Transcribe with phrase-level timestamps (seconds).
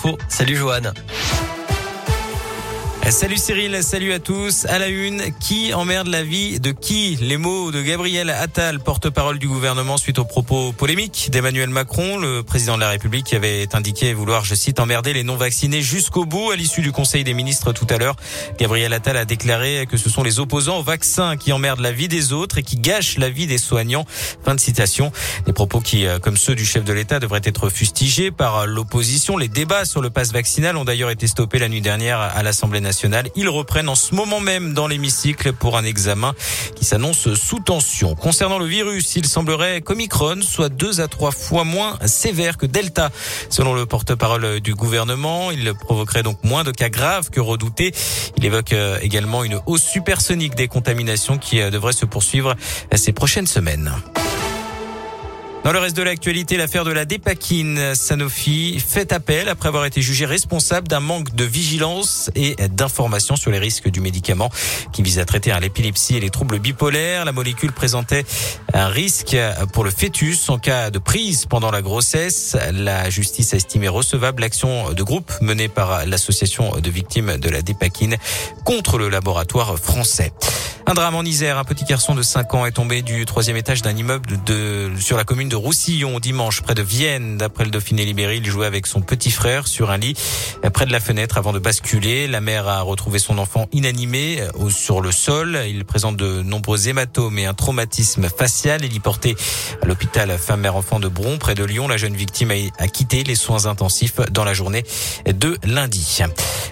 [0.00, 0.94] Salut Johan.
[3.08, 4.66] Salut Cyril, salut à tous.
[4.66, 9.40] À la une, qui emmerde la vie de qui Les mots de Gabriel Attal, porte-parole
[9.40, 13.66] du gouvernement suite aux propos polémiques d'Emmanuel Macron, le président de la République qui avait
[13.74, 17.72] indiqué vouloir, je cite, emmerder les non-vaccinés jusqu'au bout à l'issue du Conseil des ministres
[17.72, 18.14] tout à l'heure.
[18.58, 22.08] Gabriel Attal a déclaré que ce sont les opposants au vaccin qui emmerdent la vie
[22.08, 24.04] des autres et qui gâchent la vie des soignants.
[24.44, 25.10] Fin de citation.
[25.46, 29.36] Des propos qui, euh, comme ceux du chef de l'État, devraient être fustigés par l'opposition.
[29.36, 32.80] Les débats sur le pass vaccinal ont d'ailleurs été stoppés la nuit dernière à l'Assemblée
[32.80, 32.89] nationale.
[33.36, 36.34] Ils reprennent en ce moment même dans l'hémicycle pour un examen
[36.74, 38.14] qui s'annonce sous tension.
[38.14, 43.10] Concernant le virus, il semblerait qu'Omicron soit deux à trois fois moins sévère que Delta.
[43.48, 47.92] Selon le porte-parole du gouvernement, il provoquerait donc moins de cas graves que redoutés.
[48.36, 52.54] Il évoque euh, également une hausse supersonique des contaminations qui euh, devrait se poursuivre
[52.94, 53.92] ces prochaines semaines.
[55.62, 60.00] Dans le reste de l'actualité, l'affaire de la dépakine Sanofi fait appel après avoir été
[60.00, 64.48] jugé responsable d'un manque de vigilance et d'information sur les risques du médicament
[64.90, 67.26] qui vise à traiter l'épilepsie et les troubles bipolaires.
[67.26, 68.24] La molécule présentait
[68.72, 69.36] un risque
[69.74, 72.56] pour le fœtus en cas de prise pendant la grossesse.
[72.72, 77.60] La justice a estimé recevable l'action de groupe menée par l'association de victimes de la
[77.60, 78.16] dépakine
[78.64, 80.32] contre le laboratoire français.
[80.90, 81.56] Un drame en Isère.
[81.56, 85.16] Un petit garçon de 5 ans est tombé du troisième étage d'un immeuble de, sur
[85.16, 87.36] la commune de Roussillon dimanche près de Vienne.
[87.36, 90.16] D'après le Dauphiné libéré, il jouait avec son petit frère sur un lit
[90.74, 92.26] près de la fenêtre avant de basculer.
[92.26, 95.60] La mère a retrouvé son enfant inanimé euh, sur le sol.
[95.68, 98.84] Il présente de nombreux hématomes et un traumatisme facial.
[98.84, 99.36] Il y porté
[99.82, 101.86] à l'hôpital femme-mère-enfant de Bron près de Lyon.
[101.86, 104.84] La jeune victime a quitté les soins intensifs dans la journée
[105.24, 106.18] de lundi.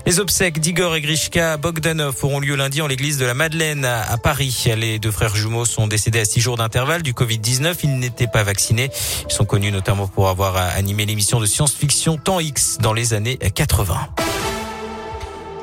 [0.06, 3.86] Les obsèques d'Igor et Grishka Bogdanov auront lieu lundi en l'église de la Madeleine
[4.16, 4.64] Paris.
[4.76, 7.76] Les deux frères jumeaux sont décédés à six jours d'intervalle du Covid-19.
[7.84, 8.90] Ils n'étaient pas vaccinés.
[9.28, 13.36] Ils sont connus notamment pour avoir animé l'émission de science-fiction Temps X dans les années
[13.36, 14.17] 80.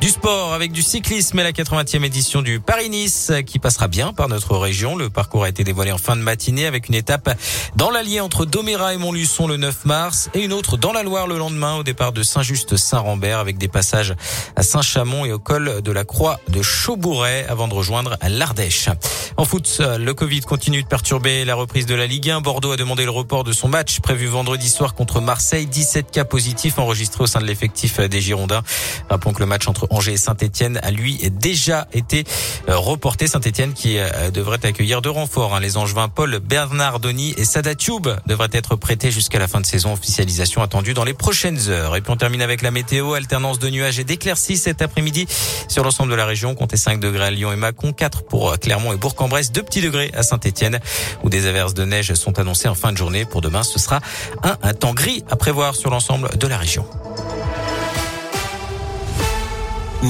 [0.06, 4.30] Du sport avec du cyclisme et la 80e édition du Paris-Nice qui passera bien par
[4.30, 4.95] notre région.
[4.95, 7.36] Le parcours a été dévoilé en fin de matinée avec une étape
[7.76, 11.26] dans l'Allier entre Doméra et Montluçon le 9 mars et une autre dans la Loire
[11.26, 14.14] le lendemain au départ de Saint-Just-Saint-Rambert avec des passages
[14.55, 18.89] à Saint-Chamond et au col de la Croix de Chaubouret avant de rejoindre l'Ardèche.
[19.37, 22.42] En foot, le Covid continue de perturber la reprise de la Ligue 1.
[22.42, 25.66] Bordeaux a demandé le report de son match prévu vendredi soir contre Marseille.
[25.66, 28.61] 17 cas positifs enregistrés au sein de l'effectif des Girondins.
[29.10, 32.26] Rappelons que le match entre Angers et Saint-Etienne a lui déjà été
[32.67, 33.28] euh, reporté.
[33.28, 35.56] Saint-Etienne qui euh, devrait accueillir deux renforts.
[35.56, 35.61] Hein.
[35.61, 39.94] Les Angevins Paul Bernardoni et Sada Tube devraient être prêtés jusqu'à la fin de saison.
[39.94, 41.95] Officialisation attendue dans les prochaines heures.
[41.95, 43.14] Et puis on termine avec la météo.
[43.14, 45.28] Alternance de nuages et d'éclaircies cet après-midi
[45.70, 46.55] sur l'ensemble de la région.
[46.55, 49.82] Comptez 5 degrés à Lyon et Mâcon, 4 pour euh, Clermont et Bourg-en-Bresse, 2 petits
[49.82, 50.80] degrés à Saint-Etienne
[51.23, 53.23] où des averses de neige sont annoncées en fin de journée.
[53.23, 54.02] Pour demain, ce sera
[54.44, 56.86] un, un temps gris à prévoir sur l'ensemble de la région.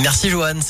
[0.01, 0.61] Merci Joanne.